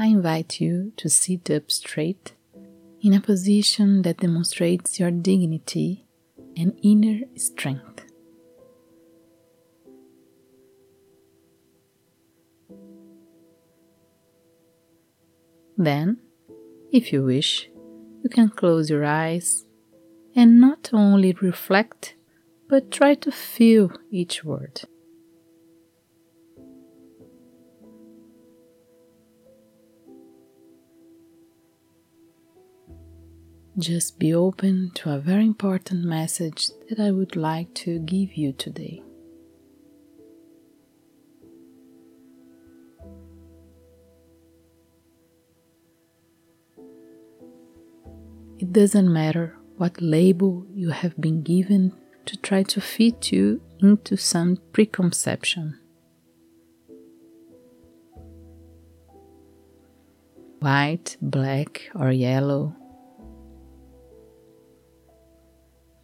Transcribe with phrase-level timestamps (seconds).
[0.00, 2.32] I invite you to sit up straight
[3.02, 6.06] in a position that demonstrates your dignity
[6.56, 8.06] and inner strength.
[15.76, 16.16] Then,
[16.90, 17.68] if you wish,
[18.22, 19.66] you can close your eyes
[20.34, 22.14] and not only reflect,
[22.70, 24.80] but try to feel each word.
[33.80, 38.52] Just be open to a very important message that I would like to give you
[38.52, 39.02] today.
[48.58, 51.94] It doesn't matter what label you have been given
[52.26, 55.78] to try to fit you into some preconception.
[60.58, 62.76] White, black, or yellow,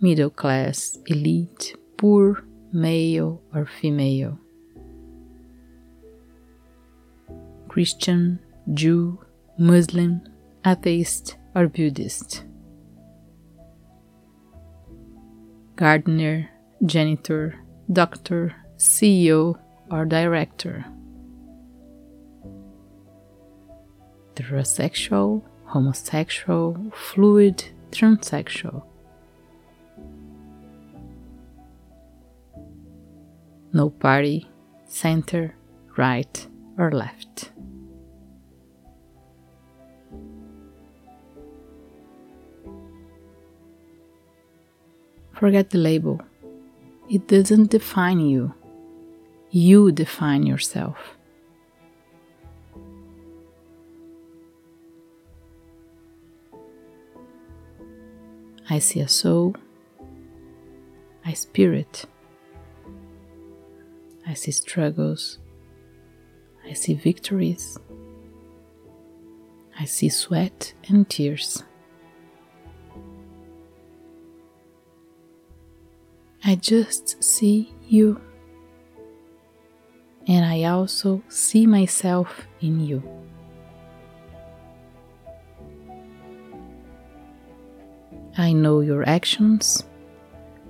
[0.00, 4.38] middle class, elite, poor, male, or female,
[7.68, 8.38] Christian,
[8.72, 9.20] Jew,
[9.58, 10.22] Muslim,
[10.64, 12.44] atheist, or Buddhist.
[15.76, 16.48] gardener,
[16.84, 17.54] janitor,
[17.92, 19.58] doctor, CEO,
[19.90, 20.84] or director.
[24.34, 28.84] Heterosexual, homosexual, fluid, transsexual.
[33.76, 34.48] No party,
[34.86, 35.54] center,
[35.98, 36.46] right,
[36.78, 37.50] or left.
[45.34, 46.22] Forget the label.
[47.10, 48.54] It doesn't define you.
[49.50, 50.96] You define yourself.
[58.70, 59.54] I see a soul,
[61.26, 62.06] I spirit,
[64.26, 65.38] I see struggles,
[66.68, 67.78] I see victories,
[69.78, 71.62] I see sweat and tears.
[76.48, 78.20] I just see you.
[80.28, 83.02] And I also see myself in you.
[88.38, 89.82] I know your actions.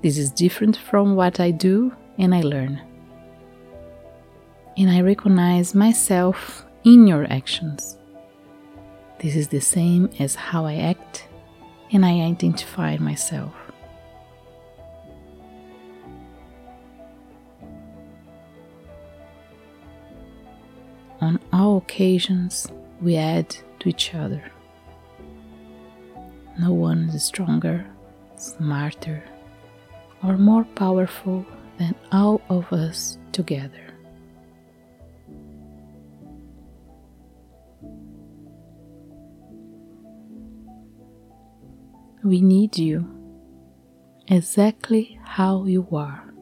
[0.02, 2.85] This is different from what I do and I learn.
[4.76, 7.96] And I recognize myself in your actions.
[9.18, 11.28] This is the same as how I act
[11.92, 13.54] and I identify myself.
[21.20, 22.68] on all occasions
[23.00, 24.42] we add to each other.
[26.58, 27.86] No one is stronger,
[28.36, 29.22] smarter,
[30.22, 31.44] or more powerful
[31.78, 33.95] than all of us together.
[42.26, 43.06] We need you
[44.26, 46.34] exactly how you are.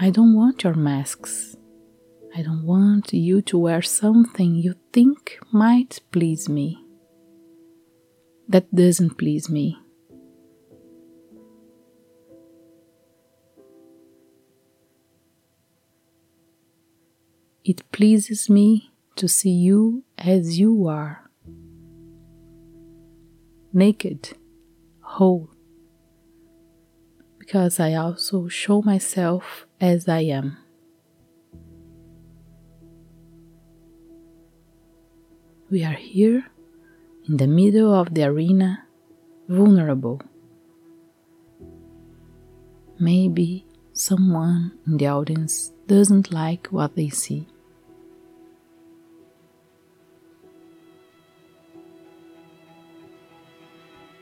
[0.00, 1.54] I don't want your masks.
[2.34, 6.82] I don't want you to wear something you think might please me.
[8.48, 9.76] That doesn't please me.
[17.66, 21.28] It pleases me to see you as you are
[23.72, 24.36] naked,
[25.00, 25.50] whole,
[27.38, 30.56] because I also show myself as I am.
[35.68, 36.46] We are here
[37.28, 38.84] in the middle of the arena,
[39.48, 40.22] vulnerable.
[43.00, 47.48] Maybe someone in the audience doesn't like what they see.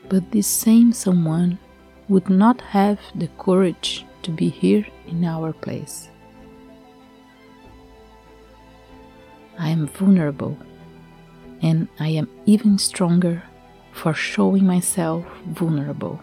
[0.09, 1.59] But this same someone
[2.07, 6.09] would not have the courage to be here in our place.
[9.59, 10.57] I am vulnerable
[11.61, 13.43] and I am even stronger
[13.91, 16.21] for showing myself vulnerable,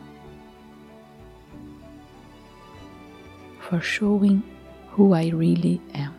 [3.61, 4.43] for showing
[4.91, 6.14] who I really am.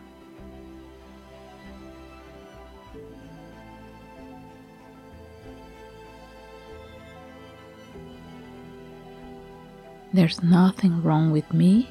[10.16, 11.90] There's nothing wrong with me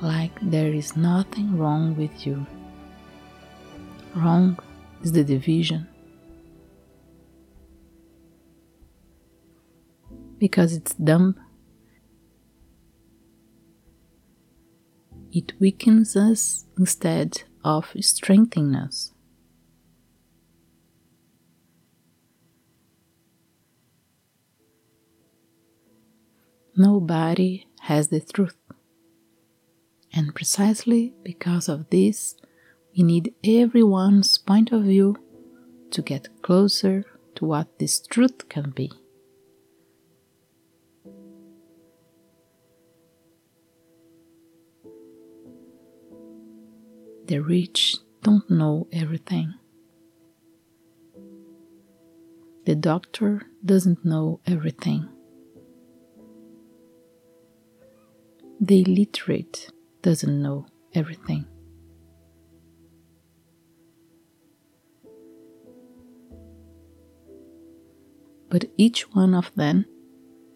[0.00, 2.46] like there is nothing wrong with you.
[4.14, 4.56] Wrong
[5.02, 5.88] is the division.
[10.38, 11.34] Because it's dumb,
[15.32, 19.12] it weakens us instead of strengthening us.
[26.80, 28.56] Nobody has the truth.
[30.14, 32.36] And precisely because of this,
[32.96, 35.16] we need everyone's point of view
[35.90, 37.04] to get closer
[37.34, 38.90] to what this truth can be.
[47.26, 49.52] The rich don't know everything.
[52.64, 55.09] The doctor doesn't know everything.
[58.70, 59.68] The illiterate
[60.00, 60.64] doesn't know
[60.94, 61.44] everything.
[68.48, 69.86] But each one of them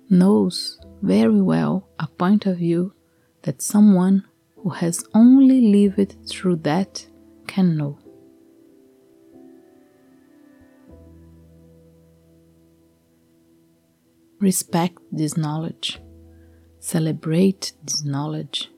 [0.08, 2.94] knows very well a point of view
[3.42, 4.22] that someone
[4.62, 7.04] who has only lived through that
[7.48, 7.98] can know.
[14.38, 16.00] Respect this knowledge,
[16.84, 18.70] celebrate this knowledge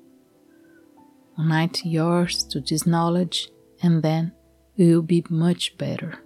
[1.39, 3.51] Unite yours to this knowledge,
[3.83, 4.33] and then
[4.75, 6.19] you will be much better.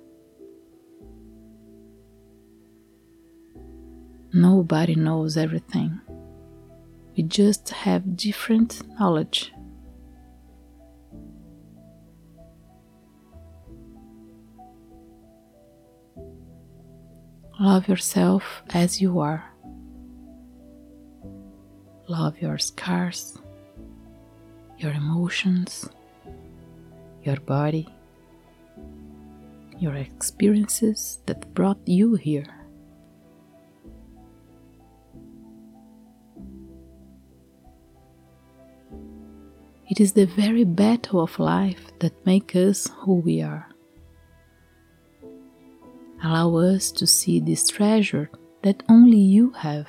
[4.32, 6.00] Nobody knows everything.
[7.16, 9.52] We just have different knowledge.
[17.58, 19.49] Love yourself as you are.
[22.10, 23.38] Love your scars
[24.80, 25.88] your emotions,
[27.22, 27.86] your body,
[29.78, 32.46] your experiences that brought you here.
[39.88, 43.68] It is the very battle of life that makes us who we are.
[46.24, 48.30] Allow us to see this treasure
[48.62, 49.88] that only you have.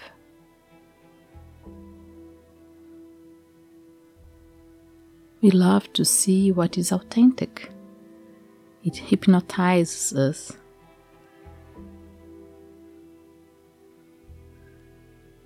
[5.42, 7.72] We love to see what is authentic.
[8.84, 10.52] It hypnotizes us.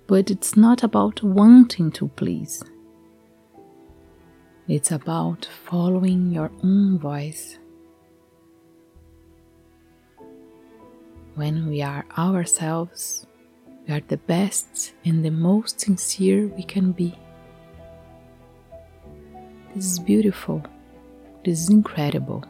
[0.06, 2.62] But it's not about wanting to please.
[4.68, 7.58] It's about following your own voice.
[11.36, 13.26] When we are ourselves,
[13.88, 17.18] we are the best and the most sincere we can be.
[19.76, 20.62] This is beautiful.
[21.44, 22.42] This is incredible.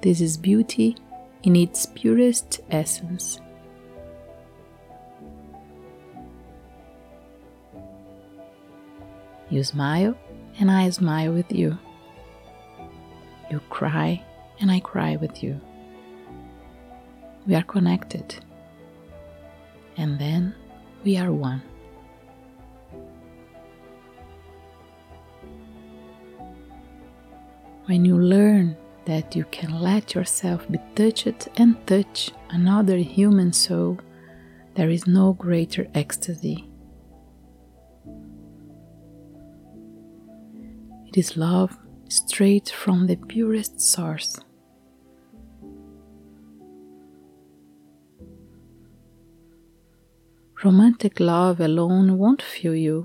[0.00, 0.96] This is beauty
[1.42, 3.38] in its purest essence.
[9.50, 10.16] You smile,
[10.58, 11.76] and I smile with you.
[13.50, 14.24] You cry,
[14.60, 15.60] and I cry with you.
[17.46, 18.34] We are connected,
[19.98, 20.54] and then
[21.04, 21.60] we are one.
[27.86, 33.98] When you learn that you can let yourself be touched and touch another human soul,
[34.74, 36.66] there is no greater ecstasy.
[41.08, 41.76] It is love
[42.08, 44.38] straight from the purest source.
[50.64, 53.04] Romantic love alone won't fill you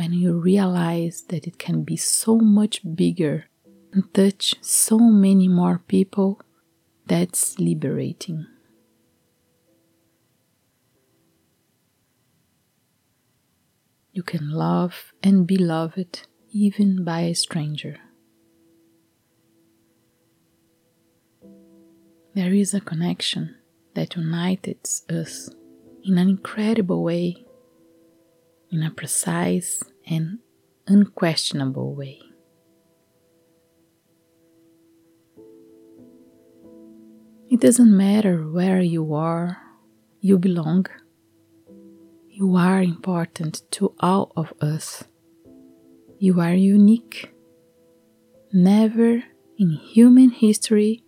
[0.00, 3.44] when you realize that it can be so much bigger
[3.92, 6.40] and touch so many more people,
[7.04, 8.46] that's liberating.
[14.14, 17.98] You can love and be loved even by a stranger.
[22.34, 23.54] There is a connection
[23.92, 25.50] that unites us
[26.02, 27.44] in an incredible way
[28.70, 30.38] in a precise and
[30.86, 32.20] unquestionable way.
[37.50, 39.58] It doesn't matter where you are,
[40.20, 40.86] you belong.
[42.28, 45.02] You are important to all of us.
[46.18, 47.32] You are unique.
[48.52, 49.24] Never
[49.58, 51.02] in human history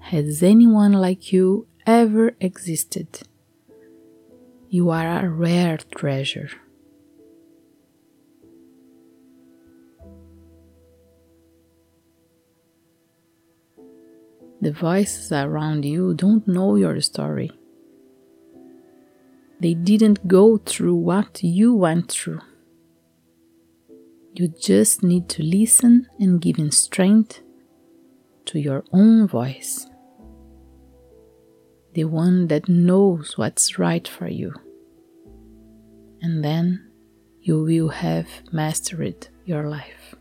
[0.00, 3.22] has anyone like you ever existed.
[4.68, 6.50] You are a rare treasure.
[14.62, 17.50] The voices around you don't know your story.
[19.58, 22.42] They didn't go through what you went through.
[24.34, 27.40] You just need to listen and give in strength
[28.44, 29.88] to your own voice,
[31.94, 34.54] the one that knows what's right for you.
[36.20, 36.88] And then
[37.40, 40.14] you will have mastered your life.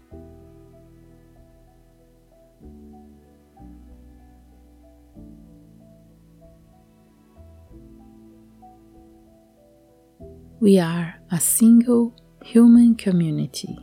[10.62, 12.14] We are a single
[12.44, 13.80] human community.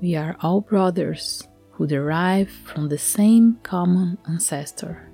[0.00, 5.10] We are all brothers who derive from the same common ancestor.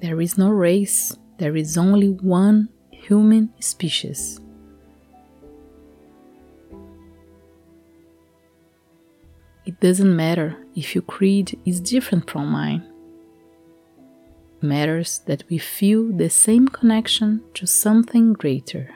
[0.00, 4.40] There is no race, there is only one human species.
[9.66, 12.82] It doesn't matter if your creed is different from mine.
[14.60, 18.94] It matters that we feel the same connection to something greater.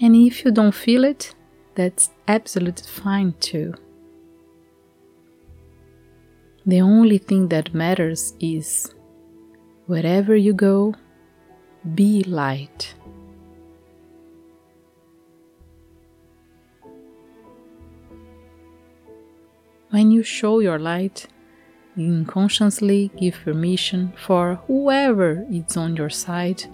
[0.00, 1.34] And if you don't feel it,
[1.74, 3.74] that's absolutely fine too.
[6.66, 8.94] The only thing that matters is
[9.86, 10.94] wherever you go,
[11.94, 12.94] be light.
[19.90, 21.28] When you show your light,
[21.96, 26.64] you unconsciously give permission for whoever is on your side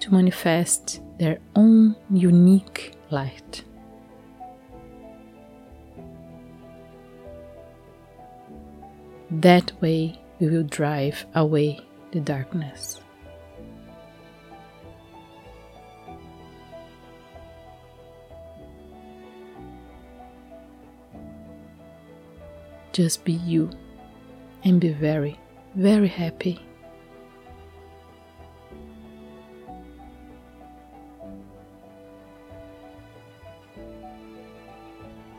[0.00, 3.64] to manifest their own unique light.
[9.30, 11.80] That way, we will drive away
[12.12, 13.00] the darkness.
[22.92, 23.70] Just be you
[24.64, 25.38] and be very,
[25.74, 26.60] very happy.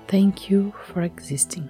[0.08, 1.70] Thank you for existing.